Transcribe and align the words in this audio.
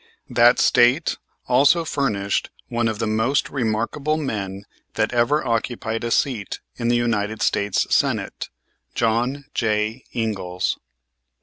That 0.31 0.57
State 0.57 1.19
also 1.47 1.85
furnished 1.85 2.49
one 2.69 2.87
of 2.87 2.97
the 2.97 3.05
most 3.05 3.51
remarkable 3.51 4.17
men 4.17 4.65
that 4.95 5.13
ever 5.13 5.45
occupied 5.45 6.03
a 6.03 6.09
seat 6.09 6.59
in 6.75 6.87
the 6.87 6.95
United 6.95 7.43
States 7.43 7.85
Senate, 7.93 8.49
John 8.95 9.45
J. 9.53 10.05
Ingalls. 10.15 10.79